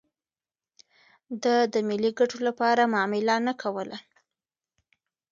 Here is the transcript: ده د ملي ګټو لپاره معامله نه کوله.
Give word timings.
ده 1.43 1.55
د 1.73 1.75
ملي 1.89 2.11
ګټو 2.19 2.37
لپاره 2.47 2.83
معامله 2.93 3.35
نه 3.47 3.53
کوله. 3.61 3.97